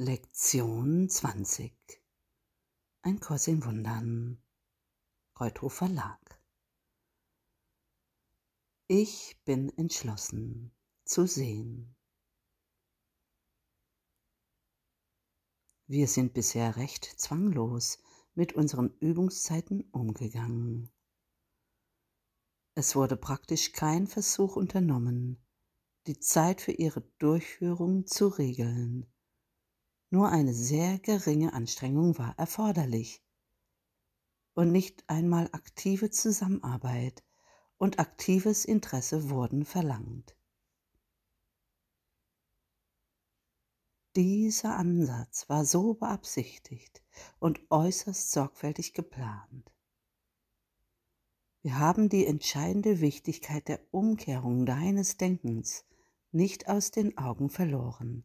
[0.00, 1.74] Lektion 20
[3.02, 4.40] Ein Kurs in Wundern
[5.40, 6.40] Reuthof Verlag
[8.86, 10.70] Ich bin entschlossen
[11.04, 11.96] zu sehen.
[15.88, 17.98] Wir sind bisher recht zwanglos
[18.34, 20.92] mit unseren Übungszeiten umgegangen.
[22.76, 25.44] Es wurde praktisch kein Versuch unternommen,
[26.06, 29.12] die Zeit für ihre Durchführung zu regeln
[30.10, 33.22] nur eine sehr geringe Anstrengung war erforderlich.
[34.54, 37.22] Und nicht einmal aktive Zusammenarbeit
[37.76, 40.36] und aktives Interesse wurden verlangt.
[44.16, 47.04] Dieser Ansatz war so beabsichtigt
[47.38, 49.70] und äußerst sorgfältig geplant.
[51.62, 55.84] Wir haben die entscheidende Wichtigkeit der Umkehrung deines Denkens
[56.32, 58.24] nicht aus den Augen verloren.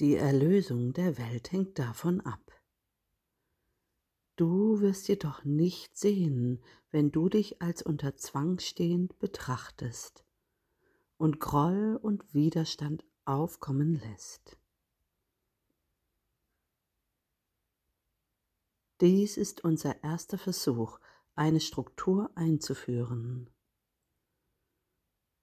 [0.00, 2.60] Die Erlösung der Welt hängt davon ab.
[4.34, 10.24] Du wirst jedoch nicht sehen, wenn du dich als unter Zwang stehend betrachtest
[11.16, 14.58] und Groll und Widerstand aufkommen lässt.
[19.00, 20.98] Dies ist unser erster Versuch,
[21.36, 23.48] eine Struktur einzuführen.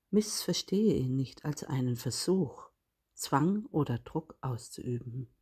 [0.10, 2.71] Missverstehe ihn nicht als einen Versuch,
[3.14, 5.34] Zwang oder Druck auszuüben.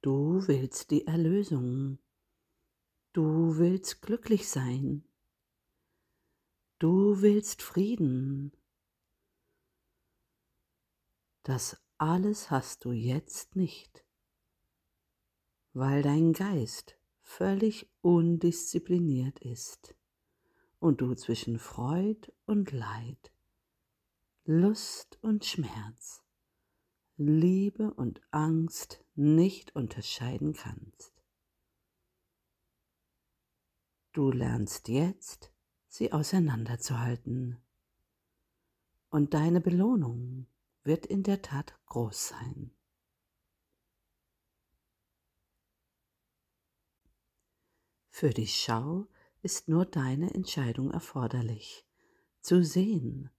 [0.00, 1.98] Du willst die Erlösung.
[3.12, 5.04] Du willst glücklich sein.
[6.78, 8.52] Du willst Frieden.
[11.42, 14.04] Das alles hast du jetzt nicht,
[15.72, 19.96] weil dein Geist völlig undiszipliniert ist
[20.78, 23.32] und du zwischen Freud und Leid
[24.50, 26.24] Lust und Schmerz,
[27.18, 31.12] Liebe und Angst nicht unterscheiden kannst.
[34.14, 35.52] Du lernst jetzt,
[35.86, 37.60] sie auseinanderzuhalten.
[39.10, 40.46] Und deine Belohnung
[40.82, 42.74] wird in der Tat groß sein.
[48.08, 49.08] Für die Schau
[49.42, 51.86] ist nur deine Entscheidung erforderlich,
[52.40, 53.30] zu sehen,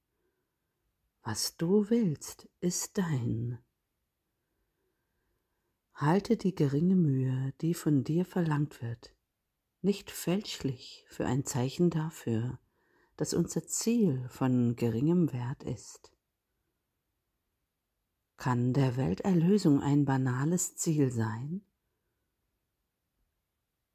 [1.24, 3.60] was du willst, ist dein.
[5.94, 9.14] Halte die geringe Mühe, die von dir verlangt wird,
[9.82, 12.58] nicht fälschlich für ein Zeichen dafür,
[13.18, 16.14] dass unser Ziel von geringem Wert ist.
[18.38, 21.62] Kann der Welterlösung ein banales Ziel sein?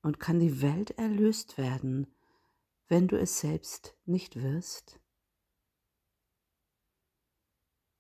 [0.03, 2.07] Und kann die Welt erlöst werden,
[2.89, 5.01] wenn du es selbst nicht wirst?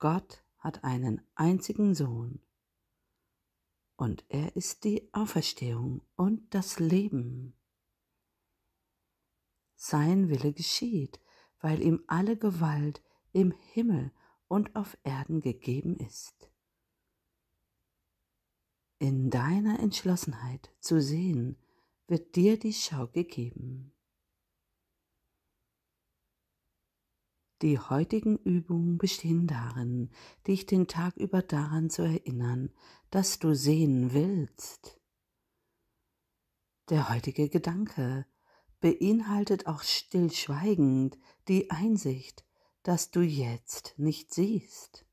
[0.04, 2.42] Gott hat einen einzigen Sohn
[3.96, 7.56] und er ist die Auferstehung und das Leben.
[9.76, 11.22] Sein Wille geschieht,
[11.58, 14.12] weil ihm alle Gewalt im Himmel
[14.46, 16.50] und auf Erden gegeben ist.
[18.98, 21.56] In deiner Entschlossenheit zu sehen,
[22.08, 23.93] wird dir die Schau gegeben.
[27.64, 30.10] Die heutigen Übungen bestehen darin,
[30.46, 32.68] dich den Tag über daran zu erinnern,
[33.10, 35.00] dass du sehen willst.
[36.90, 38.26] Der heutige Gedanke
[38.80, 42.44] beinhaltet auch stillschweigend die Einsicht,
[42.82, 45.06] dass du jetzt nicht siehst.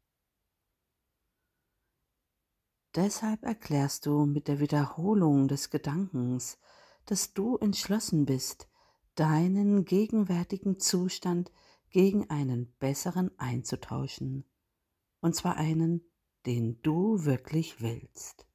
[2.95, 6.57] Deshalb erklärst du mit der Wiederholung des Gedankens,
[7.05, 8.67] dass du entschlossen bist,
[9.15, 11.49] deinen gegenwärtigen Zustand
[11.91, 14.45] gegen einen besseren einzutauschen,
[15.19, 16.01] und zwar einen,
[16.45, 18.47] den du wirklich willst.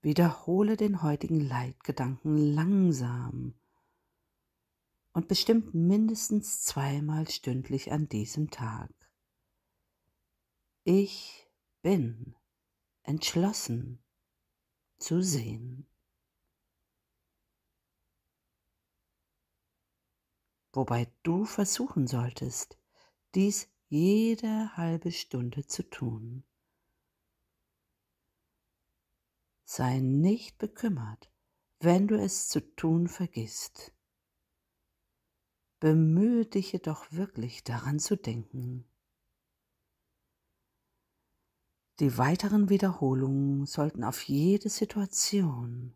[0.00, 3.54] Wiederhole den heutigen Leitgedanken langsam
[5.12, 8.90] und bestimmt mindestens zweimal stündlich an diesem Tag.
[10.84, 11.50] Ich
[11.82, 12.36] bin
[13.02, 13.98] entschlossen
[14.98, 15.86] zu sehen.
[20.72, 22.78] Wobei du versuchen solltest,
[23.34, 26.44] dies jede halbe Stunde zu tun.
[29.64, 31.30] Sei nicht bekümmert,
[31.80, 33.92] wenn du es zu tun vergisst.
[35.80, 38.84] Bemühe dich jedoch wirklich daran zu denken.
[42.00, 45.94] Die weiteren Wiederholungen sollten auf jede Situation,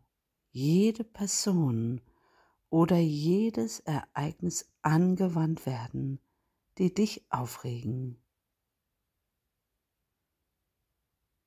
[0.51, 2.01] jede Person
[2.73, 6.19] oder jedes Ereignis angewandt werden,
[6.79, 8.19] die dich aufregen.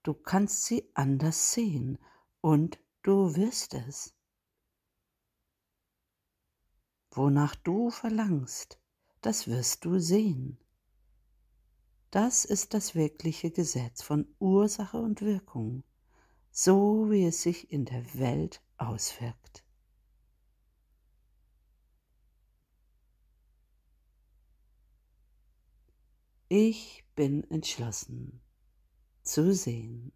[0.04, 1.98] Du kannst sie anders sehen
[2.40, 4.14] und du wirst es.
[7.10, 8.78] Wonach du verlangst,
[9.20, 10.60] das wirst du sehen.
[12.12, 15.82] Das ist das wirkliche Gesetz von Ursache und Wirkung,
[16.52, 19.65] so wie es sich in der Welt auswirkt.
[26.48, 28.40] Ich bin entschlossen
[29.24, 30.12] zu sehen.